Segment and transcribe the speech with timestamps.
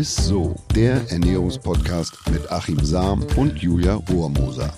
[0.00, 4.72] ist so, der Ernährungspodcast mit Achim Sam und Julia Rohrmoser.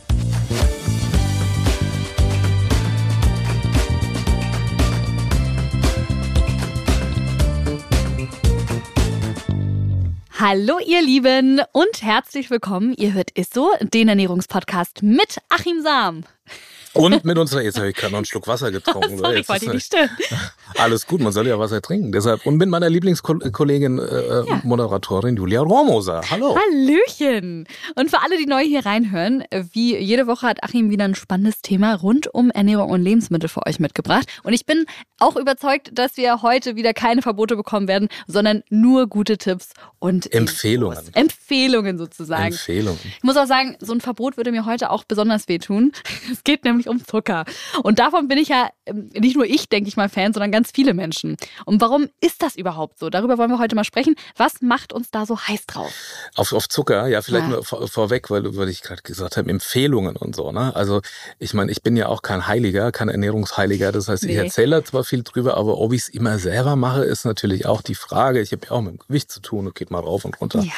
[10.32, 12.92] Hallo ihr Lieben und herzlich willkommen.
[12.96, 16.24] Ihr hört Isso, den Ernährungspodcast mit Achim Sam.
[16.94, 19.18] Und mit unserer, jetzt habe ich gerade noch einen Schluck Wasser getrunken.
[19.18, 20.10] Sorry, jetzt wollte ich nicht stören.
[20.78, 22.12] Alles gut, man soll ja Wasser trinken.
[22.12, 24.60] Deshalb und mit meiner Lieblingskollegin, äh, ja.
[24.62, 26.22] Moderatorin Julia Rohrmoser.
[26.30, 26.56] Hallo.
[26.56, 27.66] Hallöchen.
[27.94, 31.62] Und für alle, die neu hier reinhören, wie jede Woche hat Achim wieder ein spannendes
[31.62, 34.26] Thema rund um Ernährung und Lebensmittel für euch mitgebracht.
[34.42, 34.86] Und ich bin
[35.18, 40.32] auch überzeugt, dass wir heute wieder keine Verbote bekommen werden, sondern nur gute Tipps und
[40.32, 40.98] Empfehlungen.
[40.98, 41.14] Infos.
[41.14, 42.52] Empfehlungen sozusagen.
[42.52, 42.98] Empfehlungen.
[43.04, 45.92] Ich muss auch sagen, so ein Verbot würde mir heute auch besonders wehtun.
[46.32, 47.44] Es geht nämlich um Zucker.
[47.82, 50.70] Und davon bin ich ja ähm, nicht nur ich, denke ich mal, Fan, sondern ganz
[50.74, 51.36] viele Menschen.
[51.64, 53.10] Und warum ist das überhaupt so?
[53.10, 54.16] Darüber wollen wir heute mal sprechen.
[54.36, 55.92] Was macht uns da so heiß drauf?
[56.34, 57.50] Auf, auf Zucker, ja, vielleicht ja.
[57.50, 60.52] nur vor, vorweg, weil, weil ich gerade gesagt habe, Empfehlungen und so.
[60.52, 60.74] Ne?
[60.74, 61.00] Also
[61.38, 63.92] ich meine, ich bin ja auch kein Heiliger, kein Ernährungsheiliger.
[63.92, 64.32] Das heißt, nee.
[64.32, 67.82] ich erzähle zwar viel drüber, aber ob ich es immer selber mache, ist natürlich auch
[67.82, 68.40] die Frage.
[68.40, 70.62] Ich habe ja auch mit dem Gewicht zu tun und geht mal rauf und runter
[70.62, 70.72] ja.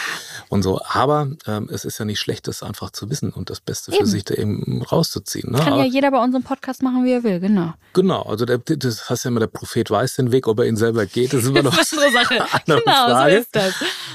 [0.48, 0.80] und so.
[0.84, 4.04] Aber ähm, es ist ja nicht schlecht, das einfach zu wissen und das Beste eben.
[4.04, 5.52] für sich da eben rauszuziehen.
[5.52, 5.58] Ne?
[5.58, 7.72] Kann aber, ja jeder bei unserem Podcast machen, wie er will, genau.
[7.94, 10.76] Genau, also der, das heißt ja immer, der Prophet weiß den Weg, ob er ihn
[10.76, 12.44] selber geht, das ist immer noch eine Sache.
[12.52, 13.32] Eine genau, Frage.
[13.32, 13.74] so ist das.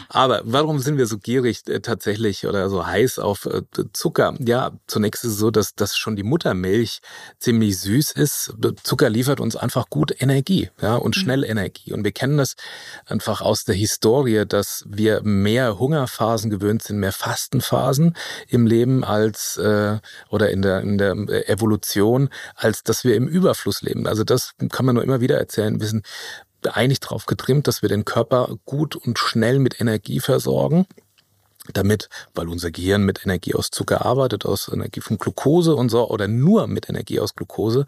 [0.09, 3.61] Aber warum sind wir so gierig äh, tatsächlich oder so heiß auf äh,
[3.93, 4.35] Zucker?
[4.39, 6.99] Ja, zunächst ist es so, dass, dass schon die Muttermilch
[7.37, 8.53] ziemlich süß ist.
[8.83, 11.21] Zucker liefert uns einfach gut Energie ja, und mhm.
[11.21, 11.93] schnell Energie.
[11.93, 12.55] Und wir kennen das
[13.05, 18.17] einfach aus der Historie, dass wir mehr Hungerphasen gewöhnt sind, mehr Fastenphasen
[18.49, 19.99] im Leben als äh,
[20.29, 21.13] oder in der, in der
[21.47, 21.68] Evolution,
[22.55, 24.07] als dass wir im Überfluss leben.
[24.07, 25.79] Also das kann man nur immer wieder erzählen.
[25.79, 26.05] Wir sind
[26.67, 30.85] eigentlich darauf getrimmt, dass wir den Körper gut und schnell mit Energie versorgen
[31.73, 36.09] damit, weil unser Gehirn mit Energie aus Zucker arbeitet, aus Energie von Glucose und so,
[36.09, 37.85] oder nur mit Energie aus Glucose.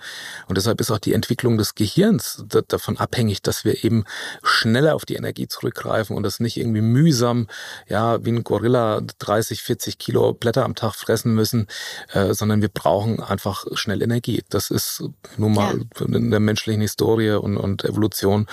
[0.48, 4.06] Und deshalb ist auch die Entwicklung des Gehirns davon abhängig, dass wir eben
[4.44, 7.48] schneller auf die Energie zurückgreifen und das nicht irgendwie mühsam,
[7.88, 11.68] ja, wie ein Gorilla 30, 40 Kilo Blätter am Tag fressen müssen,
[12.14, 14.44] äh, sondern wir brauchen einfach schnell Energie.
[14.50, 15.04] Das ist
[15.38, 16.06] nun mal ja.
[16.06, 18.48] in der menschlichen Historie und, und Evolution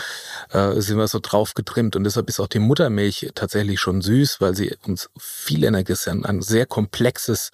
[0.51, 1.97] äh, sind wir so drauf getrimmt.
[1.97, 6.09] Und deshalb ist auch die Muttermilch tatsächlich schon süß, weil sie uns viel Energie ist,
[6.09, 7.51] ein, ein sehr komplexes,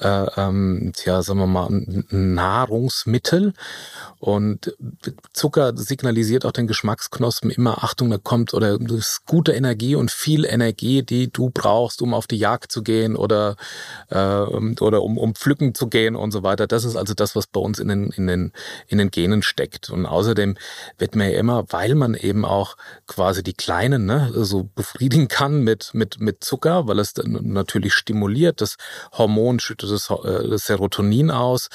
[0.00, 1.68] äh, ähm, ja, sagen wir mal,
[2.10, 3.52] Nahrungsmittel.
[4.18, 4.74] Und
[5.32, 10.10] Zucker signalisiert auch den Geschmacksknospen immer, Achtung, da kommt oder das ist gute Energie und
[10.10, 13.56] viel Energie, die du brauchst, um auf die Jagd zu gehen oder,
[14.08, 16.66] äh, oder um, um pflücken zu gehen und so weiter.
[16.66, 18.52] Das ist also das, was bei uns in den, in den,
[18.86, 19.90] in den Genen steckt.
[19.90, 20.56] Und außerdem
[20.96, 22.76] wird man ja immer, weil man eben auch
[23.06, 28.60] quasi die Kleinen ne, so befriedigen kann mit, mit, mit Zucker, weil es natürlich stimuliert.
[28.60, 28.76] Das
[29.12, 31.68] Hormon schüttet das, äh, das Serotonin aus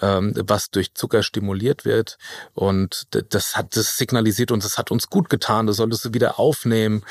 [0.00, 2.18] ähm, was durch Zucker stimuliert wird.
[2.54, 6.38] Und das hat, das signalisiert uns, das hat uns gut getan, das solltest du wieder
[6.38, 7.02] aufnehmen.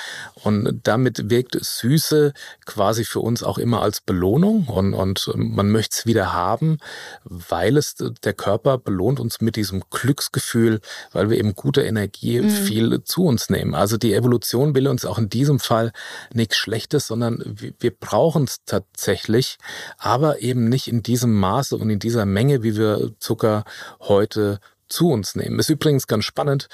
[0.43, 2.33] Und damit wirkt Süße
[2.65, 6.77] quasi für uns auch immer als Belohnung und, und man möchte es wieder haben,
[7.23, 12.49] weil es der Körper belohnt uns mit diesem Glücksgefühl, weil wir eben gute Energie mhm.
[12.49, 13.75] viel zu uns nehmen.
[13.75, 15.91] Also die Evolution will uns auch in diesem Fall
[16.33, 19.57] nichts Schlechtes, sondern wir, wir brauchen es tatsächlich,
[19.97, 23.63] aber eben nicht in diesem Maße und in dieser Menge, wie wir wir Zucker
[23.99, 25.59] heute zu uns nehmen.
[25.59, 26.67] Ist übrigens ganz spannend,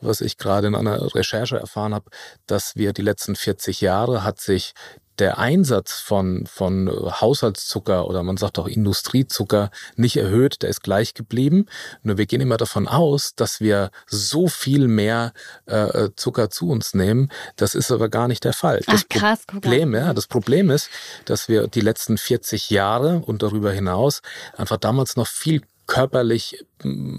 [0.00, 2.10] was ich gerade in einer Recherche erfahren habe,
[2.46, 4.74] dass wir die letzten 40 Jahre hat sich
[5.18, 11.14] der Einsatz von, von Haushaltszucker oder man sagt auch Industriezucker nicht erhöht, der ist gleich
[11.14, 11.66] geblieben.
[12.02, 15.32] Nur wir gehen immer davon aus, dass wir so viel mehr
[15.66, 17.30] äh, Zucker zu uns nehmen.
[17.56, 18.80] Das ist aber gar nicht der Fall.
[18.86, 20.88] Das Ach, krass, Problem, ja, das Problem ist,
[21.26, 24.22] dass wir die letzten 40 Jahre und darüber hinaus
[24.56, 26.64] einfach damals noch viel körperlich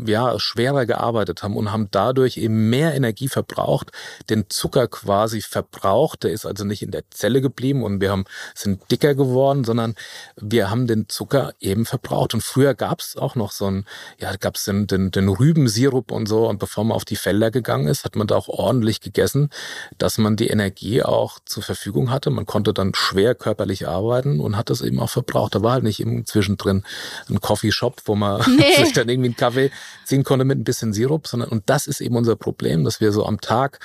[0.05, 3.91] ja, schwerer gearbeitet haben und haben dadurch eben mehr Energie verbraucht,
[4.29, 6.23] den Zucker quasi verbraucht.
[6.23, 8.25] Der ist also nicht in der Zelle geblieben und wir haben,
[8.55, 9.95] sind dicker geworden, sondern
[10.35, 12.33] wir haben den Zucker eben verbraucht.
[12.33, 13.85] Und früher gab es auch noch so ein,
[14.19, 16.47] ja, gab es den, den, den Rübensirup und so.
[16.47, 19.49] Und bevor man auf die Felder gegangen ist, hat man da auch ordentlich gegessen,
[19.97, 22.29] dass man die Energie auch zur Verfügung hatte.
[22.29, 25.55] Man konnte dann schwer körperlich arbeiten und hat das eben auch verbraucht.
[25.55, 26.83] Da war halt nicht im Zwischendrin
[27.29, 28.75] ein Coffeeshop, wo man nee.
[28.83, 29.71] sich dann irgendwie einen Kaffee Kaffee
[30.03, 33.11] ziehen konnte mit ein bisschen Sirup, sondern und das ist eben unser Problem, dass wir
[33.11, 33.79] so am Tag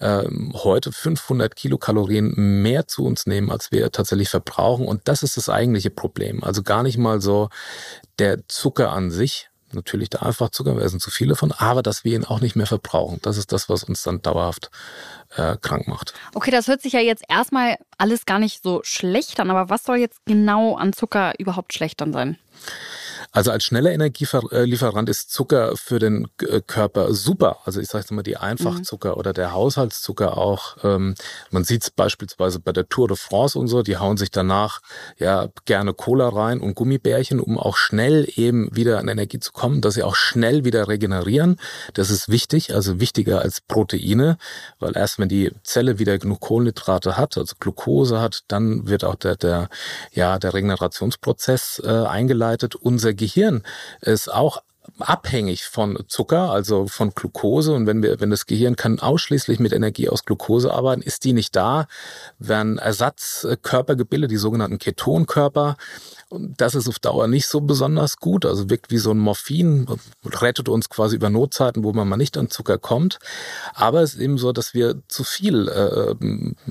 [0.00, 2.32] ähm, heute 500 Kilokalorien
[2.62, 6.42] mehr zu uns nehmen, als wir tatsächlich verbrauchen und das ist das eigentliche Problem.
[6.44, 7.48] Also gar nicht mal so
[8.18, 12.04] der Zucker an sich, natürlich da einfach Zucker, wir essen zu viele von, aber dass
[12.04, 13.18] wir ihn auch nicht mehr verbrauchen.
[13.22, 14.70] Das ist das, was uns dann dauerhaft
[15.36, 16.14] äh, krank macht.
[16.34, 19.84] Okay, das hört sich ja jetzt erstmal alles gar nicht so schlecht an, aber was
[19.84, 22.38] soll jetzt genau an Zucker überhaupt schlecht dann sein?
[23.32, 27.58] Also als schneller Energielieferant ist Zucker für den äh, Körper super.
[27.64, 29.16] Also ich sage jetzt mal die Einfachzucker mhm.
[29.18, 30.76] oder der Haushaltszucker auch.
[30.82, 31.14] Ähm,
[31.50, 34.80] man sieht es beispielsweise bei der Tour de France und so, die hauen sich danach
[35.18, 39.82] ja gerne Cola rein und Gummibärchen, um auch schnell eben wieder an Energie zu kommen,
[39.82, 41.60] dass sie auch schnell wieder regenerieren.
[41.92, 44.38] Das ist wichtig, also wichtiger als Proteine,
[44.78, 49.16] weil erst wenn die Zelle wieder genug Kohlenhydrate hat, also Glucose hat, dann wird auch
[49.16, 49.68] der, der,
[50.12, 52.74] ja, der Regenerationsprozess äh, eingeleitet.
[52.74, 53.62] Unser Gehirn
[54.00, 54.62] ist auch
[54.98, 57.72] abhängig von Zucker, also von Glucose.
[57.72, 61.32] Und wenn wir, wenn das Gehirn kann ausschließlich mit Energie aus Glucose arbeiten, ist die
[61.32, 61.86] nicht da,
[62.38, 65.76] werden Ersatzkörper gebildet, die sogenannten Ketonkörper.
[66.30, 69.86] Das ist auf Dauer nicht so besonders gut, also wirkt wie so ein Morphin,
[70.24, 73.18] rettet uns quasi über Notzeiten, wo man mal nicht an Zucker kommt.
[73.72, 76.14] Aber es ist eben so, dass wir zu viel, äh,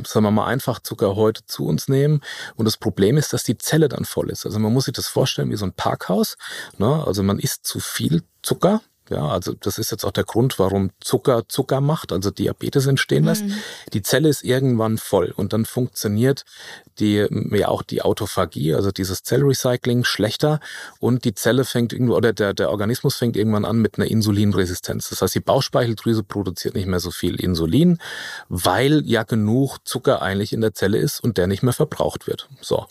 [0.06, 2.22] sagen wir mal, einfach Zucker heute zu uns nehmen.
[2.56, 4.46] Und das Problem ist, dass die Zelle dann voll ist.
[4.46, 6.38] Also man muss sich das vorstellen wie so ein Parkhaus.
[6.78, 7.04] Ne?
[7.06, 10.92] Also man isst zu viel Zucker ja, also das ist jetzt auch der Grund, warum
[11.00, 13.46] Zucker Zucker macht, also Diabetes entstehen lässt.
[13.46, 13.54] Mhm.
[13.94, 16.44] Die Zelle ist irgendwann voll und dann funktioniert
[17.00, 20.60] die ja auch die Autophagie, also dieses Zellrecycling schlechter
[21.00, 25.10] und die Zelle fängt irgendwo oder der der Organismus fängt irgendwann an mit einer Insulinresistenz.
[25.10, 28.00] Das heißt, die Bauchspeicheldrüse produziert nicht mehr so viel Insulin,
[28.50, 32.50] weil ja genug Zucker eigentlich in der Zelle ist und der nicht mehr verbraucht wird.
[32.62, 32.86] So.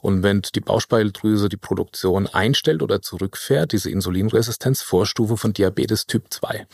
[0.00, 6.24] Und wenn die Bauchspeicheldrüse die Produktion einstellt oder zurückfährt, diese Insulinresistenz Vorstufe von Diabetes Typ
[6.30, 6.66] 2.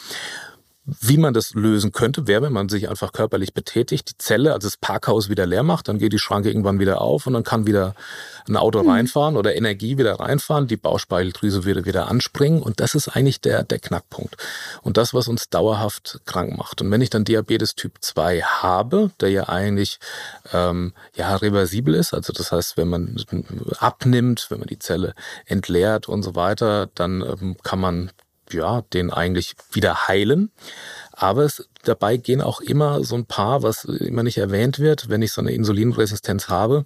[0.86, 4.66] Wie man das lösen könnte, wäre, wenn man sich einfach körperlich betätigt, die Zelle, also
[4.66, 7.66] das Parkhaus wieder leer macht, dann geht die Schranke irgendwann wieder auf und dann kann
[7.66, 7.94] wieder
[8.46, 8.90] ein Auto mhm.
[8.90, 13.62] reinfahren oder Energie wieder reinfahren, die Bauchspeicheldrüse würde wieder anspringen und das ist eigentlich der,
[13.62, 14.36] der Knackpunkt.
[14.82, 16.82] Und das, was uns dauerhaft krank macht.
[16.82, 19.98] Und wenn ich dann Diabetes Typ 2 habe, der ja eigentlich
[20.52, 23.16] ähm, ja reversibel ist, also das heißt, wenn man
[23.78, 25.14] abnimmt, wenn man die Zelle
[25.46, 28.10] entleert und so weiter, dann ähm, kann man
[28.52, 30.50] ja, den eigentlich wieder heilen.
[31.12, 35.22] Aber es, dabei gehen auch immer so ein paar, was immer nicht erwähnt wird, wenn
[35.22, 36.84] ich so eine Insulinresistenz habe,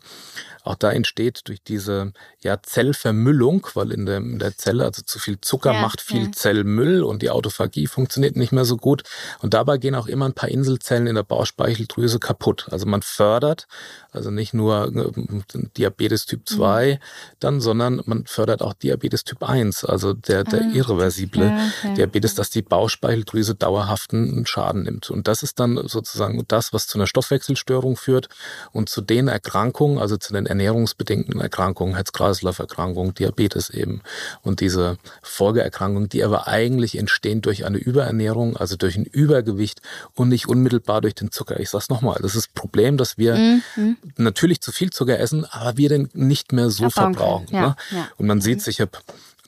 [0.69, 5.19] auch da entsteht durch diese ja, Zellvermüllung, weil in der, in der Zelle, also zu
[5.19, 6.33] viel Zucker ja, macht viel ja.
[6.33, 9.03] Zellmüll und die Autophagie funktioniert nicht mehr so gut.
[9.41, 12.67] Und dabei gehen auch immer ein paar Inselzellen in der Bauchspeicheldrüse kaputt.
[12.71, 13.67] Also man fördert
[14.11, 16.99] also nicht nur äh, Diabetes Typ 2 mhm.
[17.41, 21.95] dann, sondern man fördert auch Diabetes Typ 1, also der, der ah, irreversible okay.
[21.95, 25.11] Diabetes, dass die Bauchspeicheldrüse dauerhaften Schaden nimmt.
[25.11, 28.29] Und das ist dann sozusagen das, was zu einer Stoffwechselstörung führt
[28.73, 34.03] und zu den Erkrankungen, also zu den ernährungsbedingten Erkrankungen, Herz-Kreislauf-Erkrankungen, Diabetes eben
[34.43, 39.81] und diese Folgeerkrankungen, die aber eigentlich entstehen durch eine Überernährung, also durch ein Übergewicht
[40.15, 41.61] und nicht unmittelbar durch den Zucker.
[41.61, 43.97] Ich sag's nochmal, das ist das Problem, dass wir mhm.
[44.17, 47.47] natürlich zu viel Zucker essen, aber wir den nicht mehr so Erfahrung verbrauchen.
[47.51, 47.77] Ja, ne?
[47.91, 48.09] ja.
[48.17, 48.93] Und man sieht, ich habe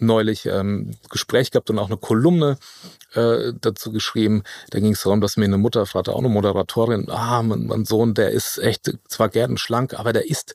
[0.00, 2.56] neulich ähm, Gespräch gehabt und auch eine Kolumne
[3.14, 4.42] äh, dazu geschrieben.
[4.70, 7.84] Da ging es darum, dass mir eine Mutter fragte, auch eine Moderatorin, ah, mein, mein
[7.84, 10.54] Sohn, der ist echt zwar gern schlank, aber der ist,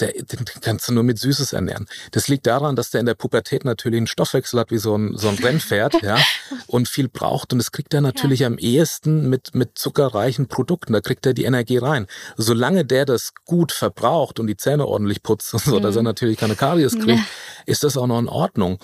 [0.00, 1.86] der, den kannst du nur mit Süßes ernähren.
[2.10, 5.16] Das liegt daran, dass der in der Pubertät natürlich einen Stoffwechsel hat wie so ein,
[5.16, 6.18] so ein Rennpferd, ja,
[6.66, 7.52] und viel braucht.
[7.52, 8.46] Und das kriegt er natürlich ja.
[8.48, 10.92] am ehesten mit, mit zuckerreichen Produkten.
[10.92, 12.06] Da kriegt er die Energie rein.
[12.36, 15.82] Solange der das gut verbraucht und die Zähne ordentlich putzt und so, mhm.
[15.82, 16.06] dass er mhm.
[16.06, 17.24] natürlich keine Karies kriegt, ja.
[17.66, 18.78] ist das auch noch in Ordnung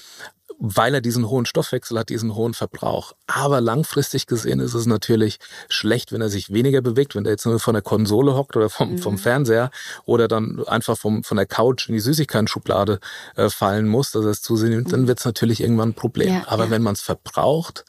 [0.61, 3.15] weil er diesen hohen Stoffwechsel hat, diesen hohen Verbrauch.
[3.27, 5.39] Aber langfristig gesehen ist es natürlich
[5.71, 8.69] schlecht, wenn er sich weniger bewegt, wenn er jetzt nur von der Konsole hockt oder
[8.69, 8.99] vom, mhm.
[8.99, 9.71] vom Fernseher
[10.05, 13.01] oder dann einfach vom, von der Couch in die Süßigkeiten-Schublade
[13.37, 15.09] äh, fallen muss, dass er es zu sich nimmt, dann mhm.
[15.09, 16.35] wird es natürlich irgendwann ein Problem.
[16.35, 16.71] Ja, Aber ja.
[16.71, 17.87] wenn man es verbraucht,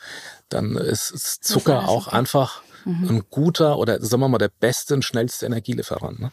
[0.47, 3.09] dann ist, ist Zucker auch einfach mhm.
[3.09, 6.19] ein guter oder sagen wir mal der beste und schnellste Energielieferant.
[6.19, 6.31] Ne?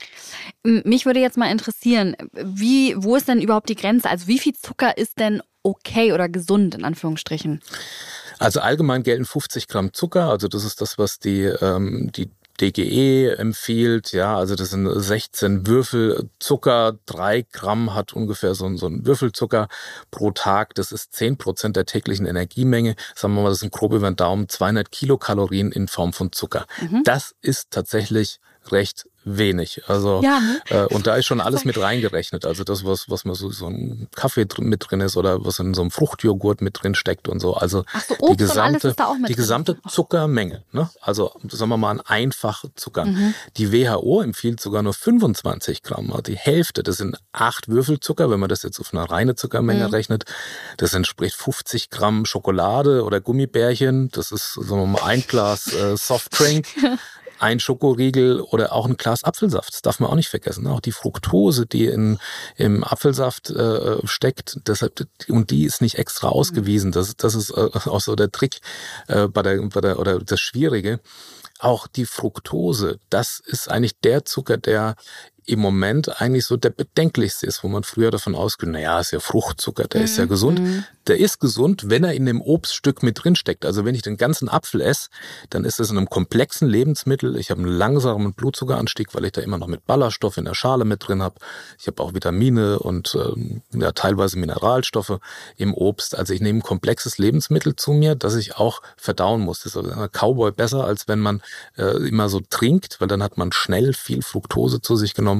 [0.84, 4.08] Mich würde jetzt mal interessieren, wie, wo ist denn überhaupt die Grenze?
[4.08, 7.60] Also wie viel Zucker ist denn okay oder gesund in Anführungsstrichen?
[8.38, 13.36] Also allgemein gelten 50 Gramm Zucker, also das ist das, was die, ähm, die DGE
[13.38, 14.12] empfiehlt.
[14.12, 16.98] Ja, also das sind 16 Würfel Zucker.
[17.06, 19.68] Drei Gramm hat ungefähr so, so ein Würfelzucker
[20.10, 20.74] pro Tag.
[20.74, 22.96] Das ist 10 Prozent der täglichen Energiemenge.
[23.14, 26.66] Sagen wir mal, das sind grob über den Daumen 200 Kilokalorien in Form von Zucker.
[26.80, 27.02] Mhm.
[27.04, 29.82] Das ist tatsächlich recht wenig.
[29.86, 30.60] Also ja, ne?
[30.68, 32.44] äh, und da ist schon alles mit reingerechnet.
[32.44, 35.74] Also das, was, was man so, so ein Kaffee mit drin ist oder was in
[35.74, 37.54] so einem Fruchtjoghurt mit drin steckt und so.
[37.54, 38.94] Also so, die gesamte,
[39.28, 40.62] die gesamte Zuckermenge.
[40.72, 40.88] Ne?
[41.00, 43.04] Also sagen wir mal ein einfacher Zucker.
[43.04, 43.34] Mhm.
[43.56, 46.82] Die WHO empfiehlt sogar nur 25 Gramm, also die Hälfte.
[46.82, 49.94] Das sind acht Würfel Zucker, wenn man das jetzt auf eine reine Zuckermenge mhm.
[49.94, 50.24] rechnet.
[50.76, 54.10] Das entspricht 50 Gramm Schokolade oder Gummibärchen.
[54.10, 56.66] Das ist sagen wir mal ein Glas äh, Softdrink.
[57.38, 59.72] ein Schokoriegel oder auch ein Glas Apfelsaft.
[59.74, 60.66] Das darf man auch nicht vergessen.
[60.66, 62.18] Auch die Fructose, die in,
[62.56, 66.92] im Apfelsaft äh, steckt, deshalb, und die ist nicht extra ausgewiesen.
[66.92, 68.60] Das, das ist äh, auch so der Trick
[69.08, 71.00] äh, bei der, bei der, oder das Schwierige.
[71.60, 74.94] Auch die Fructose, das ist eigentlich der Zucker, der
[75.48, 79.20] im Moment eigentlich so der bedenklichste ist, wo man früher davon ausgeht, naja, ist ja
[79.20, 80.04] Fruchtzucker, der mhm.
[80.04, 80.60] ist ja mhm, gesund.
[80.60, 80.84] Mhm.
[81.06, 83.64] Der ist gesund, wenn er in dem Obststück mit drin steckt.
[83.64, 85.08] Also wenn ich den ganzen Apfel esse,
[85.48, 87.36] dann ist es in einem komplexen Lebensmittel.
[87.38, 90.84] Ich habe einen langsamen Blutzuckeranstieg, weil ich da immer noch mit Ballaststoff in der Schale
[90.84, 91.36] mit drin habe.
[91.78, 95.18] Ich habe auch Vitamine und ähm, ja, teilweise Mineralstoffe
[95.56, 96.14] im Obst.
[96.14, 99.60] Also ich nehme ein komplexes Lebensmittel zu mir, das ich auch verdauen muss.
[99.60, 101.40] Das ist also ein Cowboy besser, als wenn man
[101.78, 105.37] äh, immer so trinkt, weil dann hat man schnell viel Fructose zu sich genommen,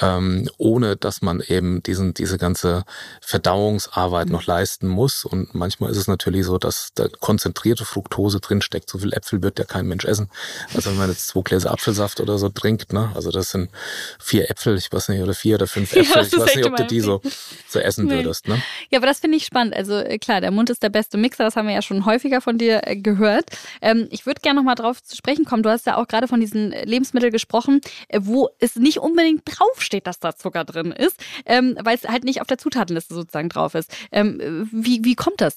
[0.00, 2.84] ähm, ohne dass man eben diesen, diese ganze
[3.20, 5.24] Verdauungsarbeit noch leisten muss.
[5.24, 8.90] Und manchmal ist es natürlich so, dass da konzentrierte Fructose drinsteckt.
[8.90, 10.30] So viel Äpfel wird ja kein Mensch essen.
[10.74, 13.10] Also wenn man jetzt zwei Gläser Apfelsaft oder so trinkt, ne?
[13.14, 13.70] Also das sind
[14.18, 16.22] vier Äpfel, ich weiß nicht, oder vier oder fünf Äpfel.
[16.22, 17.20] Ja, ich weiß nicht, ob du die so,
[17.68, 18.16] so essen nee.
[18.16, 18.48] würdest.
[18.48, 18.62] Ne?
[18.90, 19.74] Ja, aber das finde ich spannend.
[19.74, 22.40] Also äh, klar, der Mund ist der beste Mixer, das haben wir ja schon häufiger
[22.40, 23.50] von dir äh, gehört.
[23.82, 25.62] Ähm, ich würde gerne nochmal drauf zu sprechen kommen.
[25.62, 30.06] Du hast ja auch gerade von diesen Lebensmitteln gesprochen, äh, wo es nicht unbedingt draufsteht,
[30.06, 33.74] dass da Zucker drin ist, ähm, weil es halt nicht auf der Zutatenliste sozusagen drauf
[33.74, 33.90] ist.
[34.10, 35.56] Ähm, wie, wie kommt das?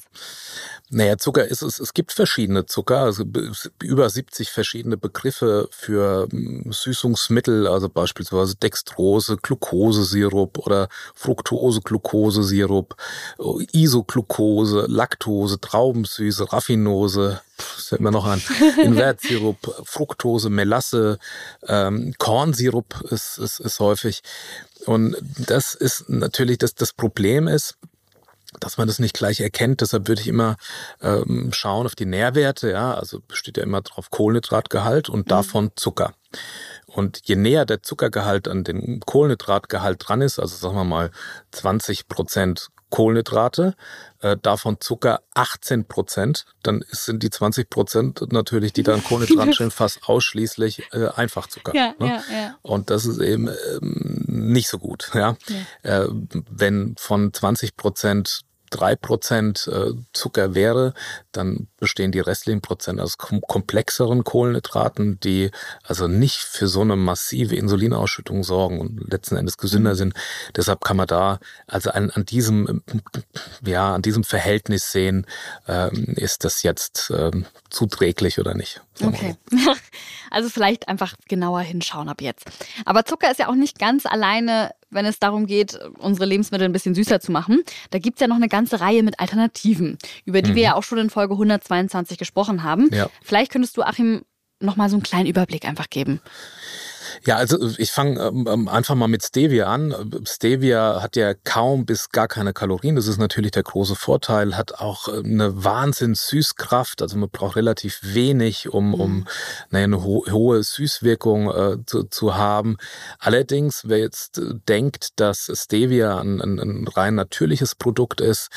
[0.93, 3.23] Naja, Zucker ist es, es gibt verschiedene Zucker, also
[3.81, 12.97] über 70 verschiedene Begriffe für hm, Süßungsmittel, also beispielsweise Dextrose, Glukosesirup oder Fructose-Glukosesirup,
[13.71, 18.41] Isoglucose, Laktose, Traubensüße, Raffinose, das fällt mir noch an,
[18.83, 21.19] Invertsirup, Fructose, Melasse,
[21.67, 24.21] ähm, Kornsirup ist, ist, ist häufig.
[24.85, 27.77] Und das ist natürlich, das, das Problem ist,
[28.59, 29.81] dass man das nicht gleich erkennt.
[29.81, 30.57] Deshalb würde ich immer
[31.01, 32.71] ähm, schauen auf die Nährwerte.
[32.71, 35.29] Ja, also besteht ja immer drauf Kohlenhydratgehalt und mhm.
[35.29, 36.13] davon Zucker.
[36.87, 41.11] Und je näher der Zuckergehalt an den Kohlenhydratgehalt dran ist, also sagen wir mal
[41.51, 43.75] 20 Prozent Kohlenhydrate,
[44.19, 49.71] äh, davon Zucker 18 Prozent, dann sind die 20 Prozent natürlich, die dann Kohlenhydrate stehen,
[49.71, 51.75] fast ausschließlich äh, Einfachzucker.
[51.75, 52.07] Ja, ne?
[52.07, 52.55] ja, ja.
[52.61, 55.09] Und das ist eben ähm, nicht so gut.
[55.15, 55.35] Ja?
[55.83, 56.03] ja.
[56.03, 56.09] Äh,
[56.49, 60.93] wenn von 20 Prozent drei Prozent äh, Zucker wäre,
[61.31, 65.51] dann bestehen die restlichen Prozent aus komplexeren Kohlenhydraten, die
[65.83, 69.97] also nicht für so eine massive Insulinausschüttung sorgen und letzten Endes gesünder mhm.
[69.97, 70.13] sind.
[70.55, 72.81] Deshalb kann man da also an, an diesem
[73.63, 75.27] ja an diesem Verhältnis sehen,
[75.67, 78.81] ähm, ist das jetzt ähm, zuträglich oder nicht.
[79.03, 79.35] Okay.
[80.33, 82.49] Also vielleicht einfach genauer hinschauen ab jetzt.
[82.85, 86.73] Aber Zucker ist ja auch nicht ganz alleine wenn es darum geht, unsere Lebensmittel ein
[86.73, 87.63] bisschen süßer zu machen.
[87.89, 90.55] Da gibt es ja noch eine ganze Reihe mit Alternativen, über die mhm.
[90.55, 92.89] wir ja auch schon in Folge 122 gesprochen haben.
[92.91, 93.09] Ja.
[93.23, 94.21] Vielleicht könntest du, Achim,
[94.59, 96.21] noch mal so einen kleinen Überblick einfach geben.
[97.23, 99.93] Ja, also ich fange ähm, ähm, einfach mal mit Stevia an.
[100.25, 102.95] Stevia hat ja kaum bis gar keine Kalorien.
[102.95, 104.57] Das ist natürlich der große Vorteil.
[104.57, 107.01] Hat auch äh, eine Wahnsinns-Süßkraft.
[107.01, 109.27] Also man braucht relativ wenig, um, um mhm.
[109.69, 112.77] naja, eine ho hohe Süßwirkung äh, zu, zu haben.
[113.19, 118.49] Allerdings, wer jetzt äh, denkt, dass Stevia ein, ein, ein rein natürliches Produkt ist,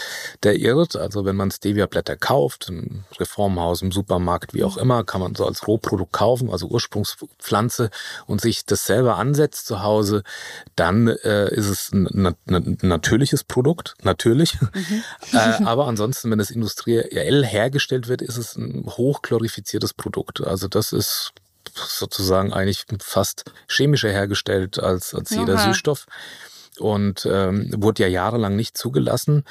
[0.43, 0.97] der irrt.
[0.97, 4.83] Also wenn man Stevia-Blätter kauft, im Reformhaus, im Supermarkt, wie auch mhm.
[4.83, 7.91] immer, kann man so als Rohprodukt kaufen, also Ursprungspflanze
[8.27, 10.23] und sich das selber ansetzt zu Hause,
[10.77, 14.61] dann äh, ist es ein, ein, natürliches Produkt, natürlich.
[14.61, 15.05] Mhm.
[15.33, 20.41] äh, aber ansonsten, wenn es industriell hergestellt wird, ist es ein hochglorifiziertes Produkt.
[20.41, 21.33] Also das ist
[21.75, 26.07] sozusagen eigentlich fast chemischer hergestellt als, als jeder Süßstoff
[26.79, 29.45] und ähm, wurde ja jahrelang nicht zugelassen,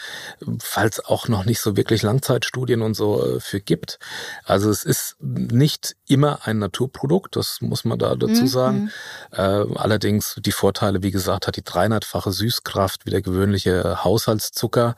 [0.60, 4.00] falls auch noch nicht so wirklich Langzeitstudien und so äh, für gibt.
[4.46, 8.48] Also es ist nicht immer ein Naturprodukt, das muss man da dazu mhm.
[8.48, 8.92] sagen.
[9.32, 14.96] Äh, allerdings die Vorteile, wie gesagt, hat die 300-fache Süßkraft wie der gewöhnliche Haushaltszucker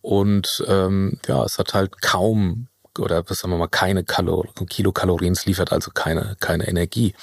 [0.00, 2.68] und ähm, ja, es hat halt kaum
[2.98, 7.14] oder was sagen wir mal keine Kalor Kilokalorien, es liefert also keine, keine Energie.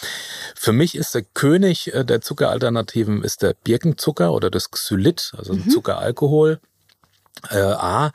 [0.56, 5.54] Für mich ist der König äh, der Zuckeralternativen ist der Birkenzucker oder das Xylit, also
[5.54, 5.70] mhm.
[5.70, 6.60] Zuckeralkohol.
[7.50, 8.12] Äh, A,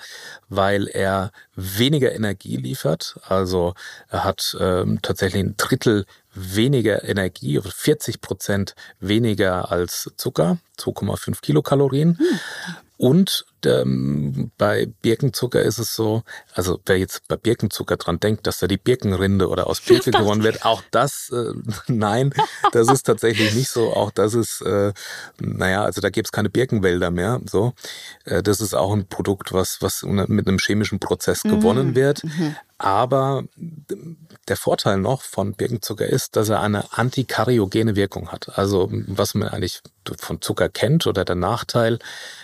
[0.51, 3.19] weil er weniger Energie liefert.
[3.27, 3.73] Also
[4.11, 12.19] er hat ähm, tatsächlich ein Drittel weniger Energie, 40 Prozent weniger als Zucker, 2,5 Kilokalorien.
[12.19, 12.41] Hm.
[12.99, 16.23] Und ähm, bei Birkenzucker ist es so,
[16.55, 20.43] also wer jetzt bei Birkenzucker dran denkt, dass da die Birkenrinde oder aus Birke gewonnen
[20.43, 21.53] wird, auch das, äh,
[21.93, 22.33] nein,
[22.73, 23.93] das ist tatsächlich nicht so.
[23.93, 24.93] Auch das ist, äh,
[25.39, 27.41] naja, also da gibt's keine Birkenwälder mehr.
[27.49, 27.75] So,
[28.25, 31.51] äh, das ist auch ein Produkt, was was mit einem chemischen Prozess mhm.
[31.51, 32.25] gewonnen wird.
[32.25, 32.57] Mhm.
[32.79, 33.45] Aber
[34.49, 38.59] der Vorteil noch von Birkenzucker ist, dass er eine antikaryogene Wirkung hat.
[38.59, 39.81] Also was man eigentlich
[40.19, 41.99] von Zucker kennt oder der Nachteil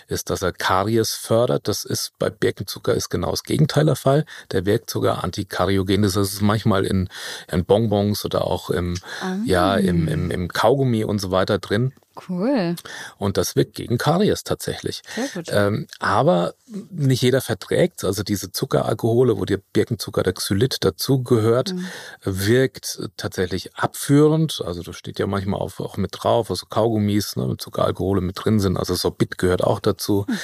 [0.07, 1.67] ist, dass er Karies fördert.
[1.67, 4.25] Das ist bei Birkenzucker ist genau das Gegenteil der Fall.
[4.51, 6.01] Der wirkt sogar antikaryogen.
[6.03, 7.09] Das ist manchmal in,
[7.51, 9.35] in Bonbons oder auch im, ah.
[9.45, 11.93] ja, im, im, im Kaugummi und so weiter drin.
[12.27, 12.75] Cool.
[13.17, 15.01] Und das wirkt gegen Karies tatsächlich.
[15.15, 15.45] Sehr gut.
[15.49, 16.55] Ähm, aber
[16.89, 21.87] nicht jeder verträgt Also diese Zuckeralkohole, wo der Birkenzucker, der Xylit dazugehört, mhm.
[22.23, 24.61] wirkt tatsächlich abführend.
[24.65, 28.43] Also da steht ja manchmal auch, auch mit drauf, also Kaugummis ne, mit Zuckeralkohole mit
[28.43, 28.77] drin sind.
[28.77, 30.25] Also Sorbit gehört auch dazu.
[30.27, 30.37] Mhm.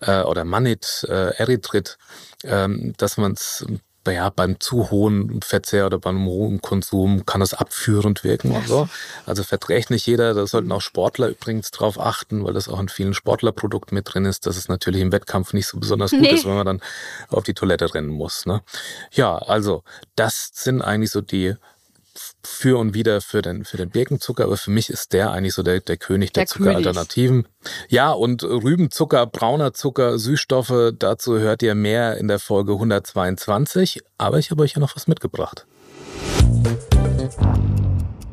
[0.00, 1.98] Äh, oder Manit, äh, Erythrit.
[2.44, 3.66] Ähm, dass man es
[4.12, 8.88] ja, beim zu hohen Verzehr oder beim hohen Konsum kann das abführend wirken und so.
[9.26, 10.34] Also verträgt nicht jeder.
[10.34, 14.24] Da sollten auch Sportler übrigens drauf achten, weil das auch in vielen Sportlerprodukten mit drin
[14.24, 16.30] ist, dass es natürlich im Wettkampf nicht so besonders gut nee.
[16.30, 16.80] ist, wenn man dann
[17.28, 18.46] auf die Toilette rennen muss.
[18.46, 18.62] Ne?
[19.12, 19.82] Ja, also
[20.16, 21.54] das sind eigentlich so die
[22.48, 25.62] für und wieder für den, für den Birkenzucker, aber für mich ist der eigentlich so
[25.62, 27.46] der, der König der, der Zuckeralternativen.
[27.88, 34.38] Ja, und Rübenzucker, brauner Zucker, Süßstoffe, dazu hört ihr mehr in der Folge 122, aber
[34.38, 35.66] ich habe euch ja noch was mitgebracht.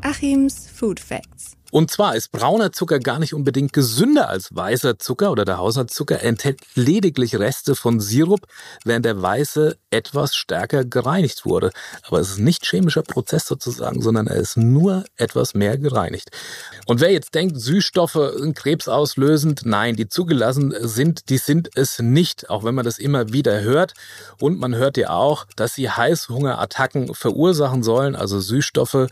[0.00, 1.56] Achims Food Facts.
[1.76, 6.22] Und zwar ist brauner Zucker gar nicht unbedingt gesünder als weißer Zucker oder der Haushaltszucker.
[6.22, 8.46] Er enthält lediglich Reste von Sirup,
[8.86, 11.72] während der weiße etwas stärker gereinigt wurde.
[12.06, 16.30] Aber es ist nicht chemischer Prozess sozusagen, sondern er ist nur etwas mehr gereinigt.
[16.86, 22.48] Und wer jetzt denkt, Süßstoffe sind krebsauslösend, nein, die zugelassen sind, die sind es nicht,
[22.48, 23.92] auch wenn man das immer wieder hört.
[24.40, 29.08] Und man hört ja auch, dass sie Heißhungerattacken verursachen sollen, also Süßstoffe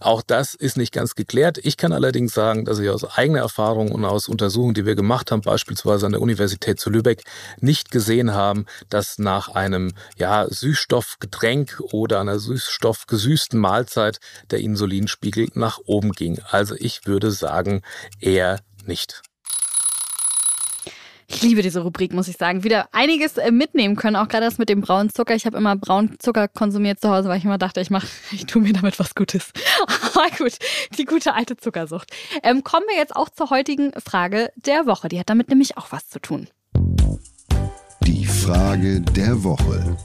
[0.00, 1.58] auch das ist nicht ganz geklärt.
[1.62, 5.30] Ich kann allerdings sagen, dass ich aus eigener Erfahrung und aus Untersuchungen, die wir gemacht
[5.30, 7.22] haben, beispielsweise an der Universität zu Lübeck,
[7.60, 14.18] nicht gesehen haben, dass nach einem ja, Süßstoffgetränk oder einer süßstoffgesüßten Mahlzeit
[14.50, 16.40] der Insulinspiegel nach oben ging.
[16.50, 17.82] Also ich würde sagen,
[18.20, 19.22] eher nicht.
[21.32, 22.64] Ich liebe diese Rubrik, muss ich sagen.
[22.64, 25.36] Wieder einiges äh, mitnehmen können, auch gerade das mit dem braunen Zucker.
[25.36, 28.46] Ich habe immer braunen Zucker konsumiert zu Hause, weil ich immer dachte, ich mache, ich
[28.46, 29.52] tue mir damit was Gutes.
[30.14, 30.54] Aber gut,
[30.98, 32.10] die gute alte Zuckersucht.
[32.42, 35.08] Ähm, kommen wir jetzt auch zur heutigen Frage der Woche.
[35.08, 36.48] Die hat damit nämlich auch was zu tun.
[38.02, 39.96] Die Frage der Woche.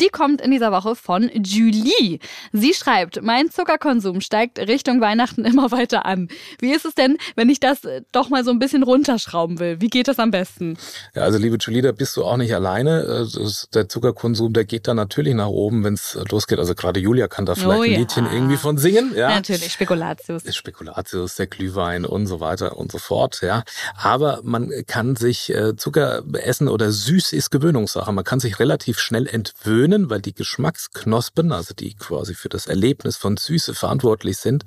[0.00, 2.20] Die kommt in dieser Woche von Julie.
[2.52, 6.28] Sie schreibt, mein Zuckerkonsum steigt Richtung Weihnachten immer weiter an.
[6.58, 9.80] Wie ist es denn, wenn ich das äh, doch mal so ein bisschen runterschrauben will?
[9.82, 10.78] Wie geht das am besten?
[11.14, 13.26] Ja, also liebe Julie, da bist du auch nicht alleine.
[13.30, 16.58] Äh, der Zuckerkonsum, der geht dann natürlich nach oben, wenn es losgeht.
[16.58, 19.12] Also gerade Julia kann da vielleicht oh, ein Liedchen irgendwie von singen.
[19.14, 20.42] Ja, natürlich, Spekulatius.
[20.54, 23.40] Spekulatius, der Glühwein und so weiter und so fort.
[23.42, 23.64] Ja,
[23.96, 28.10] aber man kann sich äh, Zucker essen oder süß ist Gewöhnungssache.
[28.12, 32.66] Man kann sich relativ schnell entwöhnen gewöhnen, weil die Geschmacksknospen, also die quasi für das
[32.66, 34.64] Erlebnis von Süße verantwortlich sind,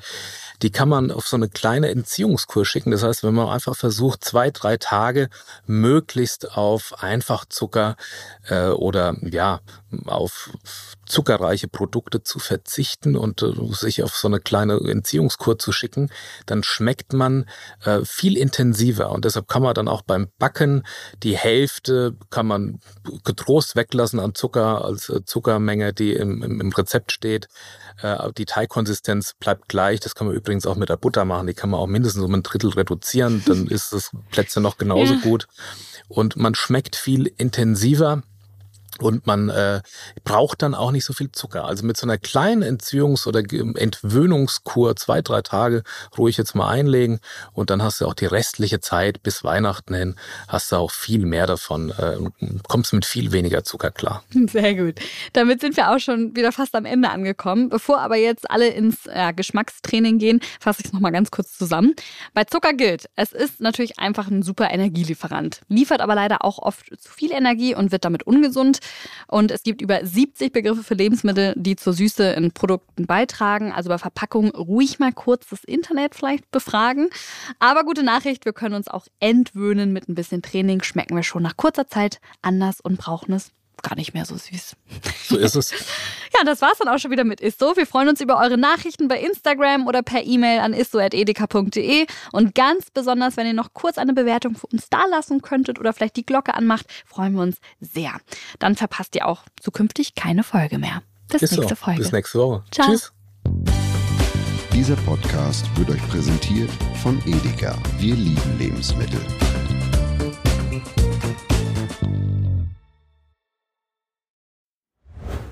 [0.62, 2.92] die kann man auf so eine kleine Entziehungskur schicken.
[2.92, 5.30] Das heißt, wenn man einfach versucht, zwei, drei Tage
[5.66, 7.96] möglichst auf Einfachzucker
[8.48, 9.62] äh, oder ja,
[10.06, 10.52] auf
[11.14, 16.10] zuckerreiche Produkte zu verzichten und äh, sich auf so eine kleine Entziehungskur zu schicken,
[16.46, 17.46] dann schmeckt man
[17.84, 20.84] äh, viel intensiver und deshalb kann man dann auch beim Backen
[21.22, 22.80] die Hälfte kann man
[23.24, 27.48] getrost weglassen an Zucker als äh, Zuckermenge, die im, im, im Rezept steht.
[28.02, 30.00] Äh, die Teigkonsistenz bleibt gleich.
[30.00, 31.48] Das kann man übrigens auch mit der Butter machen.
[31.48, 33.44] Die kann man auch mindestens um ein Drittel reduzieren.
[33.46, 35.20] Dann ist das Plätze noch genauso ja.
[35.22, 35.48] gut.
[36.08, 38.24] Und man schmeckt viel intensiver.
[39.00, 39.82] Und man äh,
[40.24, 41.66] braucht dann auch nicht so viel Zucker.
[41.66, 45.84] Also mit so einer kleinen Entziehungs- oder Entwöhnungskur, zwei, drei Tage
[46.18, 47.20] ruhig jetzt mal einlegen
[47.54, 50.16] und dann hast du auch die restliche Zeit bis Weihnachten hin,
[50.48, 52.18] hast du auch viel mehr davon, äh,
[52.68, 54.24] kommst mit viel weniger Zucker klar.
[54.48, 54.96] Sehr gut.
[55.34, 57.70] Damit sind wir auch schon wieder fast am Ende angekommen.
[57.70, 61.96] Bevor aber jetzt alle ins ja, Geschmackstraining gehen, fasse ich es nochmal ganz kurz zusammen.
[62.34, 66.86] Bei Zucker gilt, es ist natürlich einfach ein super Energielieferant, liefert aber leider auch oft
[67.00, 68.80] zu viel Energie und wird damit ungesund.
[69.28, 73.72] Und es gibt über 70 Begriffe für Lebensmittel, die zur Süße in Produkten beitragen.
[73.72, 77.10] Also bei Verpackungen ruhig mal kurz das Internet vielleicht befragen.
[77.60, 79.94] Aber gute Nachricht, wir können uns auch entwöhnen.
[79.94, 83.52] Mit ein bisschen Training schmecken wir schon nach kurzer Zeit anders und brauchen es
[83.84, 84.76] gar nicht mehr so süß.
[85.30, 85.72] So ist es.
[86.34, 87.76] ja, das war's dann auch schon wieder mit Isso.
[87.76, 92.08] Wir freuen uns über eure Nachrichten bei Instagram oder per E-Mail an isso.edeka.de.
[92.32, 96.16] Und ganz besonders, wenn ihr noch kurz eine Bewertung für uns dalassen könntet oder vielleicht
[96.16, 98.14] die Glocke anmacht, freuen wir uns sehr.
[98.60, 101.04] Dann verpasst ihr auch zukünftig keine Folge mehr.
[101.30, 101.76] Bis Ist nächste so.
[101.76, 102.00] Folge.
[102.02, 102.64] Bis nächste Woche.
[102.72, 102.90] Ciao.
[102.90, 103.14] Tschüss.
[104.74, 106.70] Dieser Podcast wird euch präsentiert
[107.04, 107.78] von Edeka.
[108.00, 109.22] Wir lieben Lebensmittel.